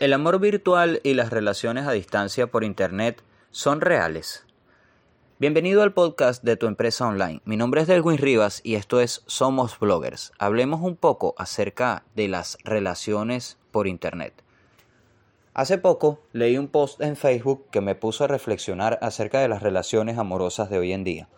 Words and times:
¿El 0.00 0.12
amor 0.12 0.38
virtual 0.38 1.00
y 1.02 1.14
las 1.14 1.30
relaciones 1.30 1.88
a 1.88 1.90
distancia 1.90 2.46
por 2.46 2.62
Internet 2.62 3.20
son 3.50 3.80
reales? 3.80 4.46
Bienvenido 5.40 5.82
al 5.82 5.92
podcast 5.92 6.44
de 6.44 6.56
tu 6.56 6.68
empresa 6.68 7.08
online. 7.08 7.40
Mi 7.44 7.56
nombre 7.56 7.80
es 7.80 7.88
Delwin 7.88 8.18
Rivas 8.18 8.60
y 8.62 8.76
esto 8.76 9.00
es 9.00 9.24
Somos 9.26 9.76
Bloggers. 9.80 10.30
Hablemos 10.38 10.82
un 10.82 10.94
poco 10.94 11.34
acerca 11.36 12.04
de 12.14 12.28
las 12.28 12.58
relaciones 12.62 13.58
por 13.72 13.88
Internet. 13.88 14.44
Hace 15.52 15.78
poco 15.78 16.20
leí 16.32 16.56
un 16.58 16.68
post 16.68 17.00
en 17.00 17.16
Facebook 17.16 17.66
que 17.72 17.80
me 17.80 17.96
puso 17.96 18.22
a 18.22 18.28
reflexionar 18.28 19.00
acerca 19.02 19.40
de 19.40 19.48
las 19.48 19.64
relaciones 19.64 20.16
amorosas 20.16 20.70
de 20.70 20.78
hoy 20.78 20.92
en 20.92 21.02
día. 21.02 21.28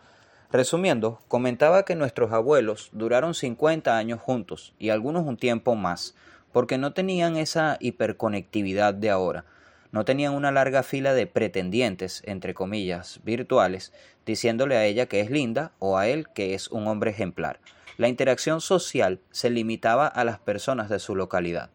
Resumiendo, 0.53 1.23
comentaba 1.29 1.87
que 1.87 1.95
nuestros 1.97 2.31
abuelos 2.31 2.91
duraron 2.93 3.33
50 3.33 3.97
años 3.97 4.21
juntos 4.21 4.75
y 4.79 4.91
algunos 4.91 5.25
un 5.25 5.39
tiempo 5.39 5.77
más, 5.77 6.15
porque 6.53 6.79
no 6.79 6.93
tenían 6.93 7.37
esa 7.37 7.77
hiperconectividad 7.81 8.95
de 8.95 9.11
ahora. 9.11 9.45
No 9.93 10.05
tenían 10.05 10.35
una 10.35 10.53
larga 10.53 10.83
fila 10.83 11.15
de 11.15 11.27
pretendientes, 11.27 12.23
entre 12.25 12.55
comillas, 12.55 13.21
virtuales, 13.25 13.93
diciéndole 14.25 14.77
a 14.77 14.85
ella 14.85 15.07
que 15.07 15.21
es 15.21 15.31
linda 15.31 15.73
o 15.79 15.99
a 15.99 16.07
él 16.09 16.29
que 16.35 16.55
es 16.55 16.69
un 16.69 16.87
hombre 16.87 17.11
ejemplar. 17.11 17.61
La 17.97 18.09
interacción 18.09 18.61
social 18.61 19.21
se 19.31 19.51
limitaba 19.51 20.07
a 20.07 20.25
las 20.25 20.39
personas 20.39 20.89
de 20.89 20.99
su 20.99 21.17
localidad. 21.17 21.71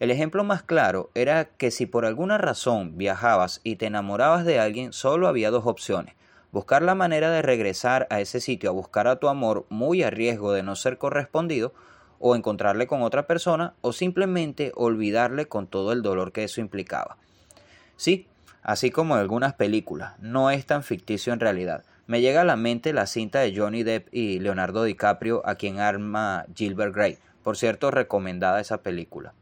El 0.00 0.10
ejemplo 0.10 0.42
más 0.44 0.62
claro 0.62 1.10
era 1.14 1.44
que 1.44 1.70
si 1.70 1.86
por 1.86 2.04
alguna 2.04 2.38
razón 2.38 2.98
viajabas 2.98 3.60
y 3.62 3.76
te 3.76 3.86
enamorabas 3.86 4.44
de 4.44 4.58
alguien, 4.58 4.92
solo 4.92 5.28
había 5.28 5.50
dos 5.50 5.66
opciones 5.66 6.14
buscar 6.54 6.82
la 6.82 6.94
manera 6.94 7.32
de 7.32 7.42
regresar 7.42 8.06
a 8.10 8.20
ese 8.20 8.38
sitio 8.38 8.70
a 8.70 8.72
buscar 8.72 9.08
a 9.08 9.16
tu 9.16 9.28
amor 9.28 9.66
muy 9.70 10.04
a 10.04 10.10
riesgo 10.10 10.52
de 10.52 10.62
no 10.62 10.76
ser 10.76 10.98
correspondido, 10.98 11.74
o 12.18 12.36
encontrarle 12.36 12.86
con 12.86 13.02
otra 13.02 13.26
persona, 13.26 13.74
o 13.80 13.92
simplemente 13.92 14.72
olvidarle 14.74 15.46
con 15.46 15.66
todo 15.66 15.92
el 15.92 16.02
dolor 16.02 16.32
que 16.32 16.44
eso 16.44 16.60
implicaba. 16.60 17.16
Sí, 17.96 18.26
así 18.62 18.90
como 18.90 19.14
en 19.14 19.20
algunas 19.20 19.54
películas, 19.54 20.18
no 20.20 20.50
es 20.50 20.66
tan 20.66 20.82
ficticio 20.82 21.32
en 21.32 21.40
realidad. 21.40 21.84
Me 22.06 22.20
llega 22.20 22.42
a 22.42 22.44
la 22.44 22.56
mente 22.56 22.92
la 22.92 23.06
cinta 23.06 23.40
de 23.40 23.56
Johnny 23.56 23.82
Depp 23.82 24.08
y 24.12 24.38
Leonardo 24.38 24.84
DiCaprio 24.84 25.42
a 25.46 25.54
quien 25.54 25.80
arma 25.80 26.44
Gilbert 26.54 26.94
Gray. 26.94 27.18
Por 27.42 27.56
cierto, 27.56 27.90
recomendada 27.90 28.60
esa 28.60 28.82
película. 28.82 29.32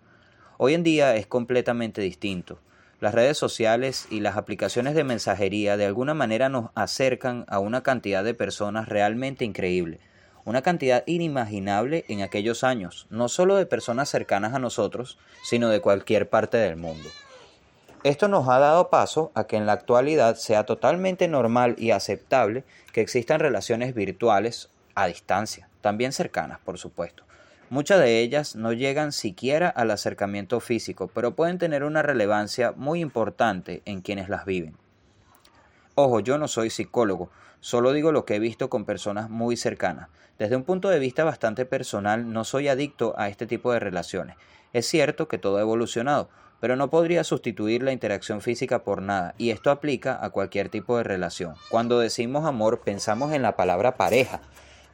Hoy 0.58 0.74
en 0.74 0.84
día 0.84 1.16
es 1.16 1.26
completamente 1.26 2.00
distinto. 2.02 2.60
Las 3.00 3.14
redes 3.14 3.36
sociales 3.36 4.06
y 4.10 4.20
las 4.20 4.36
aplicaciones 4.36 4.94
de 4.94 5.02
mensajería 5.02 5.76
de 5.76 5.86
alguna 5.86 6.14
manera 6.14 6.48
nos 6.48 6.70
acercan 6.76 7.44
a 7.48 7.58
una 7.58 7.82
cantidad 7.82 8.22
de 8.22 8.34
personas 8.34 8.88
realmente 8.88 9.44
increíble, 9.44 9.98
una 10.44 10.62
cantidad 10.62 11.04
inimaginable 11.06 12.04
en 12.08 12.22
aquellos 12.22 12.64
años, 12.64 13.06
no 13.10 13.28
solo 13.28 13.56
de 13.56 13.66
personas 13.66 14.08
cercanas 14.08 14.54
a 14.54 14.58
nosotros, 14.58 15.18
sino 15.42 15.68
de 15.68 15.80
cualquier 15.80 16.28
parte 16.28 16.56
del 16.56 16.76
mundo. 16.76 17.08
Esto 18.04 18.28
nos 18.28 18.48
ha 18.48 18.58
dado 18.58 18.90
paso 18.90 19.30
a 19.34 19.44
que 19.44 19.56
en 19.56 19.66
la 19.66 19.72
actualidad 19.72 20.36
sea 20.36 20.64
totalmente 20.64 21.28
normal 21.28 21.76
y 21.78 21.92
aceptable 21.92 22.64
que 22.92 23.00
existan 23.00 23.40
relaciones 23.40 23.94
virtuales 23.94 24.70
a 24.94 25.06
distancia, 25.06 25.68
también 25.80 26.12
cercanas, 26.12 26.58
por 26.64 26.78
supuesto, 26.78 27.24
Muchas 27.72 28.00
de 28.00 28.20
ellas 28.20 28.54
no 28.54 28.74
llegan 28.74 29.12
siquiera 29.12 29.70
al 29.70 29.90
acercamiento 29.92 30.60
físico, 30.60 31.10
pero 31.14 31.34
pueden 31.34 31.56
tener 31.56 31.84
una 31.84 32.02
relevancia 32.02 32.74
muy 32.76 33.00
importante 33.00 33.80
en 33.86 34.02
quienes 34.02 34.28
las 34.28 34.44
viven. 34.44 34.76
Ojo, 35.94 36.20
yo 36.20 36.38
no 36.38 36.48
soy 36.48 36.70
psicólogo, 36.70 37.30
solo 37.60 37.92
digo 37.92 38.12
lo 38.12 38.24
que 38.24 38.36
he 38.36 38.38
visto 38.38 38.70
con 38.70 38.86
personas 38.86 39.28
muy 39.28 39.58
cercanas. 39.58 40.08
Desde 40.38 40.56
un 40.56 40.64
punto 40.64 40.88
de 40.88 40.98
vista 40.98 41.22
bastante 41.22 41.66
personal, 41.66 42.32
no 42.32 42.44
soy 42.44 42.68
adicto 42.68 43.14
a 43.18 43.28
este 43.28 43.46
tipo 43.46 43.72
de 43.72 43.78
relaciones. 43.78 44.36
Es 44.72 44.86
cierto 44.86 45.28
que 45.28 45.36
todo 45.36 45.58
ha 45.58 45.60
evolucionado, 45.60 46.30
pero 46.60 46.76
no 46.76 46.88
podría 46.88 47.24
sustituir 47.24 47.82
la 47.82 47.92
interacción 47.92 48.40
física 48.40 48.84
por 48.84 49.02
nada, 49.02 49.34
y 49.36 49.50
esto 49.50 49.70
aplica 49.70 50.18
a 50.24 50.30
cualquier 50.30 50.70
tipo 50.70 50.96
de 50.96 51.04
relación. 51.04 51.56
Cuando 51.68 51.98
decimos 51.98 52.46
amor, 52.46 52.80
pensamos 52.80 53.34
en 53.34 53.42
la 53.42 53.56
palabra 53.56 53.96
pareja, 53.96 54.40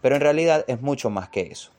pero 0.02 0.16
en 0.16 0.20
realidad 0.20 0.64
es 0.66 0.80
mucho 0.80 1.10
más 1.10 1.28
que 1.28 1.42
eso. 1.42 1.70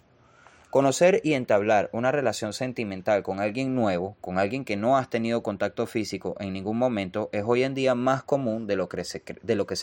Conocer 0.70 1.22
y 1.24 1.34
entablar 1.34 1.90
una 1.94 2.12
relación 2.12 2.54
sentimental 2.54 3.24
con 3.24 3.40
alguien 3.40 3.74
nuevo, 3.74 4.16
con 4.22 4.38
alguien 4.38 4.66
que 4.66 4.78
no 4.78 5.00
has 5.00 5.10
tenido 5.10 5.42
contacto 5.42 5.88
físico 5.88 6.36
en 6.40 6.54
ningún 6.54 6.78
momento, 6.78 7.28
es 7.32 7.44
hoy 7.44 7.64
en 7.64 7.74
día 7.74 7.96
más 7.96 8.22
común 8.22 8.68
de 8.68 8.76
lo 8.76 8.88
que 8.88 9.04
se, 9.04 9.24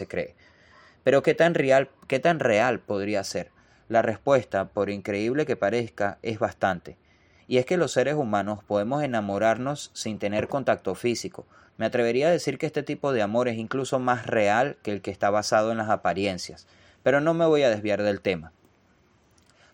cree. 0.07 0.37
Pero 1.03 1.25
¿qué 1.25 1.35
tan, 1.35 1.55
real, 1.55 1.91
¿qué 2.07 2.21
tan 2.21 2.39
real 2.39 2.79
podría 2.79 3.25
ser? 3.25 3.51
La 3.89 4.01
respuesta, 4.01 4.69
por 4.69 4.89
increíble 4.89 5.45
que 5.45 5.57
parezca, 5.57 6.19
es 6.23 6.39
bastante. 6.39 6.97
Y 7.49 7.59
es 7.59 7.67
que 7.67 7.79
los 7.79 7.91
seres 7.91 8.15
humanos 8.15 8.63
podemos 8.63 9.03
enamorarnos 9.03 9.91
sin 9.93 10.21
tener 10.21 10.47
contacto 10.47 10.95
físico. 10.95 11.47
Me 11.79 11.87
atrevería 11.87 12.29
a 12.29 12.31
decir 12.31 12.59
que 12.59 12.67
este 12.67 12.85
tipo 12.85 13.13
de 13.13 13.23
amor 13.23 13.49
es 13.49 13.59
incluso 13.59 13.99
más 13.99 14.27
real 14.27 14.77
que 14.85 14.93
el 14.93 15.03
que 15.03 15.11
está 15.11 15.31
basado 15.31 15.73
en 15.73 15.79
las 15.79 15.91
apariencias. 15.91 16.69
Pero 17.03 17.21
no 17.21 17.35
me 17.35 17.47
voy 17.47 17.65
a 17.65 17.71
desviar 17.71 18.05
del 18.05 18.21
tema. 18.21 18.53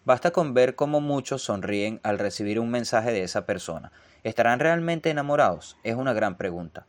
Basta 0.05 0.33
con 0.33 0.53
ver 0.53 0.75
cómo 0.75 1.01
muchos 1.01 1.43
sonríen 1.43 2.01
al 2.03 2.19
recibir 2.19 2.59
un 2.59 2.71
mensaje 2.71 3.13
de 3.13 3.23
esa 3.23 3.47
persona. 3.47 3.93
¿Estarán 4.25 4.59
realmente 4.59 5.11
enamorados? 5.11 5.77
Es 5.85 5.95
una 5.95 6.13
gran 6.13 6.37
pregunta. 6.37 6.87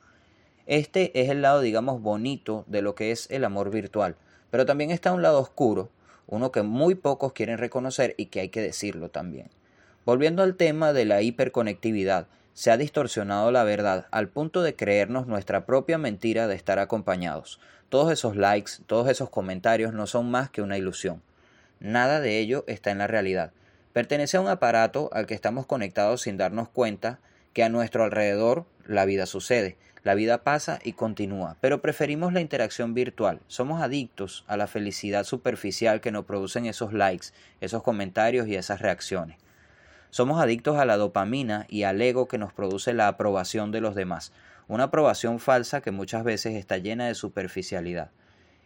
Este 0.65 1.21
es 1.21 1.29
el 1.29 1.43
lado, 1.43 1.61
digamos, 1.61 2.01
bonito 2.01 2.63
de 2.65 2.81
lo 2.81 2.95
que 2.95 3.11
es 3.11 3.29
el 3.29 3.45
amor 3.45 3.69
virtual, 3.69 4.15
pero 4.49 4.65
también 4.65 4.89
está 4.89 5.11
un 5.11 5.21
lado 5.21 5.39
oscuro, 5.39 5.89
uno 6.25 6.51
que 6.51 6.63
muy 6.63 6.95
pocos 6.95 7.33
quieren 7.33 7.59
reconocer 7.59 8.15
y 8.17 8.27
que 8.27 8.39
hay 8.39 8.49
que 8.49 8.61
decirlo 8.61 9.09
también. 9.09 9.49
Volviendo 10.05 10.41
al 10.41 10.55
tema 10.55 10.91
de 10.91 11.05
la 11.05 11.21
hiperconectividad, 11.21 12.25
se 12.55 12.71
ha 12.71 12.77
distorsionado 12.77 13.51
la 13.51 13.63
verdad 13.63 14.07
al 14.09 14.27
punto 14.27 14.63
de 14.63 14.75
creernos 14.75 15.27
nuestra 15.27 15.67
propia 15.67 15.99
mentira 15.99 16.47
de 16.47 16.55
estar 16.55 16.79
acompañados. 16.79 17.59
Todos 17.89 18.11
esos 18.11 18.35
likes, 18.35 18.73
todos 18.87 19.07
esos 19.07 19.29
comentarios 19.29 19.93
no 19.93 20.07
son 20.07 20.31
más 20.31 20.49
que 20.49 20.63
una 20.63 20.79
ilusión. 20.79 21.21
Nada 21.83 22.21
de 22.21 22.39
ello 22.39 22.63
está 22.67 22.91
en 22.91 22.99
la 22.99 23.07
realidad. 23.07 23.51
Pertenece 23.91 24.37
a 24.37 24.39
un 24.41 24.47
aparato 24.47 25.09
al 25.11 25.25
que 25.25 25.33
estamos 25.33 25.65
conectados 25.65 26.21
sin 26.21 26.37
darnos 26.37 26.69
cuenta 26.69 27.19
que 27.51 27.61
a 27.61 27.67
nuestro 27.67 28.05
alrededor 28.05 28.65
la 28.87 29.03
vida 29.03 29.25
sucede, 29.25 29.75
la 30.01 30.15
vida 30.15 30.45
pasa 30.45 30.79
y 30.81 30.93
continúa, 30.93 31.57
pero 31.59 31.81
preferimos 31.81 32.31
la 32.31 32.39
interacción 32.39 32.93
virtual. 32.93 33.41
Somos 33.47 33.81
adictos 33.81 34.45
a 34.47 34.55
la 34.55 34.67
felicidad 34.67 35.25
superficial 35.25 35.99
que 35.99 36.13
nos 36.13 36.23
producen 36.23 36.67
esos 36.67 36.93
likes, 36.93 37.27
esos 37.59 37.83
comentarios 37.83 38.47
y 38.47 38.55
esas 38.55 38.79
reacciones. 38.79 39.35
Somos 40.09 40.41
adictos 40.41 40.77
a 40.77 40.85
la 40.85 40.95
dopamina 40.95 41.65
y 41.67 41.83
al 41.83 42.01
ego 42.01 42.29
que 42.29 42.37
nos 42.37 42.53
produce 42.53 42.93
la 42.93 43.09
aprobación 43.09 43.73
de 43.73 43.81
los 43.81 43.93
demás, 43.93 44.31
una 44.69 44.85
aprobación 44.85 45.41
falsa 45.41 45.81
que 45.81 45.91
muchas 45.91 46.23
veces 46.23 46.55
está 46.55 46.77
llena 46.77 47.07
de 47.07 47.15
superficialidad 47.15 48.11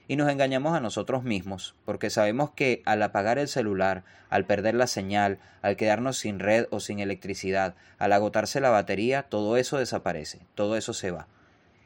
y 0.07 0.16
nos 0.16 0.29
engañamos 0.29 0.75
a 0.75 0.79
nosotros 0.79 1.23
mismos, 1.23 1.75
porque 1.85 2.09
sabemos 2.09 2.51
que 2.51 2.81
al 2.85 3.03
apagar 3.03 3.40
el 3.40 3.47
celular, 3.47 4.03
al 4.29 4.45
perder 4.45 4.75
la 4.75 4.88
señal, 4.88 5.40
al 5.62 5.75
quedarnos 5.75 6.18
sin 6.18 6.40
red 6.40 6.68
o 6.72 6.79
sin 6.79 7.00
electricidad, 7.00 7.75
al 7.97 8.13
agotarse 8.13 8.62
la 8.62 8.69
batería, 8.69 9.23
todo 9.23 9.57
eso 9.57 9.78
desaparece, 9.78 10.40
todo 10.56 10.78
eso 10.78 10.94
se 10.94 11.12
va. 11.12 11.28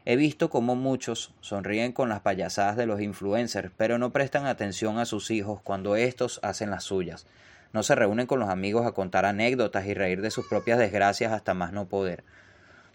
He 0.03 0.15
visto 0.15 0.49
cómo 0.49 0.75
muchos 0.75 1.33
sonríen 1.41 1.91
con 1.91 2.09
las 2.09 2.21
payasadas 2.21 2.75
de 2.75 2.87
los 2.87 3.01
influencers, 3.01 3.71
pero 3.77 3.99
no 3.99 4.11
prestan 4.11 4.47
atención 4.47 4.97
a 4.97 5.05
sus 5.05 5.29
hijos 5.29 5.61
cuando 5.61 5.95
éstos 5.95 6.39
hacen 6.43 6.71
las 6.71 6.83
suyas. 6.83 7.27
No 7.71 7.83
se 7.83 7.95
reúnen 7.95 8.27
con 8.27 8.39
los 8.39 8.49
amigos 8.49 8.85
a 8.85 8.93
contar 8.93 9.25
anécdotas 9.25 9.85
y 9.85 9.93
reír 9.93 10.21
de 10.21 10.31
sus 10.31 10.47
propias 10.47 10.79
desgracias 10.79 11.31
hasta 11.31 11.53
más 11.53 11.71
no 11.71 11.87
poder. 11.87 12.23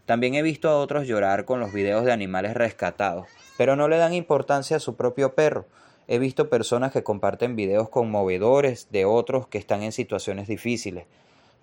También 0.06 0.36
he 0.36 0.42
visto 0.42 0.68
a 0.68 0.76
otros 0.76 1.08
llorar 1.08 1.44
con 1.44 1.58
los 1.58 1.72
videos 1.72 2.04
de 2.04 2.12
animales 2.12 2.54
rescatados, 2.54 3.26
pero 3.58 3.74
no 3.74 3.88
le 3.88 3.96
dan 3.96 4.14
importancia 4.14 4.76
a 4.76 4.80
su 4.80 4.94
propio 4.94 5.34
perro. 5.34 5.66
He 6.06 6.20
visto 6.20 6.48
personas 6.48 6.92
que 6.92 7.02
comparten 7.02 7.56
videos 7.56 7.88
conmovedores 7.88 8.86
de 8.92 9.04
otros 9.04 9.48
que 9.48 9.58
están 9.58 9.82
en 9.82 9.90
situaciones 9.90 10.46
difíciles, 10.46 11.06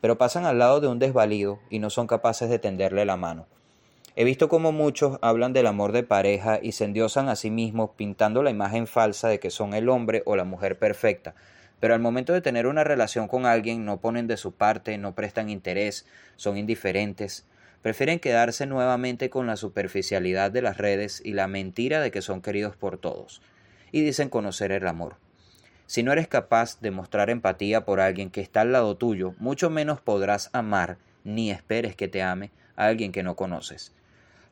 pero 0.01 0.17
pasan 0.17 0.45
al 0.45 0.59
lado 0.59 0.81
de 0.81 0.89
un 0.89 0.99
desvalido 0.99 1.59
y 1.69 1.79
no 1.79 1.89
son 1.89 2.05
capaces 2.05 2.49
de 2.49 2.59
tenderle 2.59 3.05
la 3.05 3.15
mano. 3.15 3.47
He 4.17 4.25
visto 4.25 4.49
cómo 4.49 4.73
muchos 4.73 5.17
hablan 5.21 5.53
del 5.53 5.65
amor 5.65 5.93
de 5.93 6.03
pareja 6.03 6.59
y 6.61 6.73
se 6.73 6.83
endiosan 6.83 7.29
a 7.29 7.37
sí 7.37 7.49
mismos 7.49 7.91
pintando 7.95 8.43
la 8.43 8.51
imagen 8.51 8.87
falsa 8.87 9.29
de 9.29 9.39
que 9.39 9.51
son 9.51 9.73
el 9.73 9.87
hombre 9.87 10.21
o 10.25 10.35
la 10.35 10.43
mujer 10.43 10.77
perfecta, 10.77 11.33
pero 11.79 11.93
al 11.93 12.01
momento 12.01 12.33
de 12.33 12.41
tener 12.41 12.67
una 12.67 12.83
relación 12.83 13.29
con 13.29 13.45
alguien 13.45 13.85
no 13.85 14.01
ponen 14.01 14.27
de 14.27 14.35
su 14.35 14.51
parte, 14.51 14.97
no 14.97 15.15
prestan 15.15 15.49
interés, 15.49 16.05
son 16.35 16.57
indiferentes, 16.57 17.45
prefieren 17.83 18.19
quedarse 18.19 18.65
nuevamente 18.65 19.29
con 19.29 19.45
la 19.45 19.57
superficialidad 19.57 20.49
de 20.49 20.63
las 20.63 20.77
redes 20.77 21.21
y 21.23 21.33
la 21.33 21.47
mentira 21.47 21.99
de 21.99 22.09
que 22.09 22.21
son 22.23 22.41
queridos 22.41 22.75
por 22.75 22.97
todos, 22.97 23.41
y 23.91 24.01
dicen 24.01 24.29
conocer 24.29 24.71
el 24.71 24.87
amor. 24.87 25.17
Si 25.85 26.01
no 26.01 26.13
eres 26.13 26.29
capaz 26.29 26.79
de 26.79 26.91
mostrar 26.91 27.29
empatía 27.29 27.83
por 27.85 27.99
alguien 27.99 28.31
que 28.31 28.39
está 28.39 28.61
al 28.61 28.71
lado 28.71 28.95
tuyo, 28.95 29.35
mucho 29.37 29.69
menos 29.69 29.99
podrás 29.99 30.49
amar, 30.53 30.97
ni 31.25 31.51
esperes 31.51 31.95
que 31.95 32.07
te 32.07 32.23
ame, 32.23 32.51
a 32.77 32.85
alguien 32.87 33.11
que 33.11 33.21
no 33.21 33.35
conoces. 33.35 33.91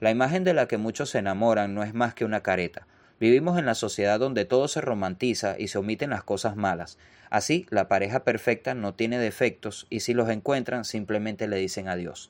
La 0.01 0.11
imagen 0.11 0.43
de 0.43 0.53
la 0.53 0.67
que 0.67 0.77
muchos 0.77 1.09
se 1.09 1.19
enamoran 1.19 1.73
no 1.73 1.83
es 1.83 1.93
más 1.93 2.13
que 2.13 2.25
una 2.25 2.41
careta. 2.41 2.85
Vivimos 3.19 3.57
en 3.57 3.65
la 3.65 3.75
sociedad 3.75 4.19
donde 4.19 4.43
todo 4.45 4.67
se 4.67 4.81
romantiza 4.81 5.55
y 5.57 5.69
se 5.69 5.77
omiten 5.77 6.09
las 6.09 6.23
cosas 6.23 6.57
malas. 6.57 6.97
Así, 7.29 7.65
la 7.69 7.87
pareja 7.87 8.25
perfecta 8.25 8.73
no 8.73 8.93
tiene 8.93 9.19
defectos 9.19 9.87
y 9.89 10.01
si 10.01 10.13
los 10.13 10.29
encuentran 10.29 10.83
simplemente 10.83 11.47
le 11.47 11.57
dicen 11.57 11.87
adiós. 11.87 12.29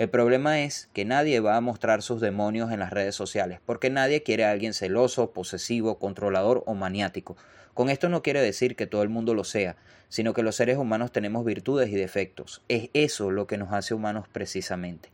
El 0.00 0.08
problema 0.08 0.62
es 0.62 0.88
que 0.94 1.04
nadie 1.04 1.40
va 1.40 1.56
a 1.56 1.60
mostrar 1.60 2.00
sus 2.00 2.22
demonios 2.22 2.72
en 2.72 2.80
las 2.80 2.88
redes 2.88 3.14
sociales, 3.14 3.60
porque 3.66 3.90
nadie 3.90 4.22
quiere 4.22 4.46
a 4.46 4.50
alguien 4.50 4.72
celoso, 4.72 5.32
posesivo, 5.32 5.98
controlador 5.98 6.62
o 6.64 6.72
maniático. 6.72 7.36
Con 7.74 7.90
esto 7.90 8.08
no 8.08 8.22
quiere 8.22 8.40
decir 8.40 8.76
que 8.76 8.86
todo 8.86 9.02
el 9.02 9.10
mundo 9.10 9.34
lo 9.34 9.44
sea, 9.44 9.76
sino 10.08 10.32
que 10.32 10.42
los 10.42 10.56
seres 10.56 10.78
humanos 10.78 11.12
tenemos 11.12 11.44
virtudes 11.44 11.90
y 11.90 11.96
defectos. 11.96 12.62
Es 12.68 12.88
eso 12.94 13.30
lo 13.30 13.46
que 13.46 13.58
nos 13.58 13.74
hace 13.74 13.92
humanos 13.92 14.26
precisamente. 14.26 15.10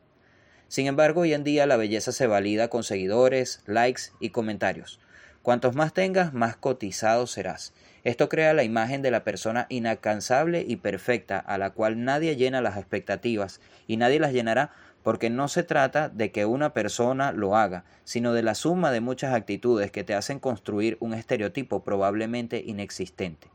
Sin 0.68 0.86
embargo, 0.86 1.22
hoy 1.22 1.34
en 1.34 1.42
día 1.42 1.66
la 1.66 1.76
belleza 1.76 2.12
se 2.12 2.28
valida 2.28 2.68
con 2.68 2.84
seguidores, 2.84 3.64
likes 3.66 4.02
y 4.20 4.30
comentarios. 4.30 5.00
Cuantos 5.46 5.76
más 5.76 5.92
tengas, 5.92 6.34
más 6.34 6.56
cotizado 6.56 7.28
serás. 7.28 7.72
Esto 8.02 8.28
crea 8.28 8.52
la 8.52 8.64
imagen 8.64 9.00
de 9.00 9.12
la 9.12 9.22
persona 9.22 9.66
inalcanzable 9.68 10.64
y 10.66 10.74
perfecta 10.74 11.38
a 11.38 11.56
la 11.56 11.70
cual 11.70 12.04
nadie 12.04 12.34
llena 12.34 12.60
las 12.60 12.76
expectativas 12.76 13.60
y 13.86 13.96
nadie 13.96 14.18
las 14.18 14.32
llenará 14.32 14.72
porque 15.04 15.30
no 15.30 15.46
se 15.46 15.62
trata 15.62 16.08
de 16.08 16.32
que 16.32 16.46
una 16.46 16.72
persona 16.72 17.30
lo 17.30 17.56
haga, 17.56 17.84
sino 18.02 18.32
de 18.32 18.42
la 18.42 18.56
suma 18.56 18.90
de 18.90 19.00
muchas 19.00 19.34
actitudes 19.34 19.92
que 19.92 20.02
te 20.02 20.14
hacen 20.14 20.40
construir 20.40 20.96
un 20.98 21.14
estereotipo 21.14 21.84
probablemente 21.84 22.64
inexistente. 22.66 23.46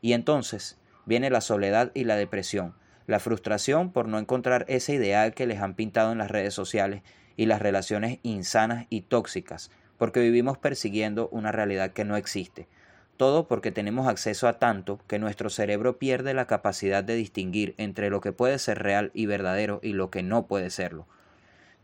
Y 0.00 0.12
entonces 0.12 0.78
viene 1.06 1.28
la 1.28 1.40
soledad 1.40 1.90
y 1.92 2.04
la 2.04 2.14
depresión, 2.14 2.76
la 3.08 3.18
frustración 3.18 3.90
por 3.90 4.06
no 4.06 4.20
encontrar 4.20 4.64
ese 4.68 4.94
ideal 4.94 5.34
que 5.34 5.46
les 5.46 5.60
han 5.60 5.74
pintado 5.74 6.12
en 6.12 6.18
las 6.18 6.30
redes 6.30 6.54
sociales 6.54 7.02
y 7.36 7.46
las 7.46 7.60
relaciones 7.60 8.20
insanas 8.22 8.86
y 8.90 9.00
tóxicas, 9.00 9.72
porque 9.98 10.20
vivimos 10.20 10.58
persiguiendo 10.58 11.28
una 11.30 11.52
realidad 11.52 11.92
que 11.92 12.04
no 12.04 12.16
existe, 12.16 12.68
todo 13.16 13.48
porque 13.48 13.72
tenemos 13.72 14.08
acceso 14.08 14.46
a 14.46 14.58
tanto 14.58 15.00
que 15.06 15.18
nuestro 15.18 15.48
cerebro 15.48 15.98
pierde 15.98 16.34
la 16.34 16.46
capacidad 16.46 17.02
de 17.02 17.14
distinguir 17.14 17.74
entre 17.78 18.10
lo 18.10 18.20
que 18.20 18.32
puede 18.32 18.58
ser 18.58 18.82
real 18.82 19.10
y 19.14 19.26
verdadero 19.26 19.80
y 19.82 19.92
lo 19.94 20.10
que 20.10 20.22
no 20.22 20.46
puede 20.46 20.70
serlo. 20.70 21.06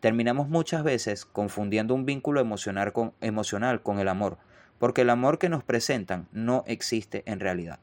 Terminamos 0.01 0.49
muchas 0.49 0.83
veces 0.83 1.25
confundiendo 1.25 1.95
un 1.95 2.05
vínculo 2.05 2.41
emocional 2.41 2.93
con, 2.93 3.13
emocional 3.21 3.83
con 3.83 3.99
el 3.99 4.09
amor, 4.09 4.37
porque 4.79 5.03
el 5.03 5.11
amor 5.11 5.39
que 5.39 5.49
nos 5.49 5.63
presentan 5.63 6.27
no 6.33 6.65
existe 6.67 7.23
en 7.25 7.41
realidad. 7.41 7.79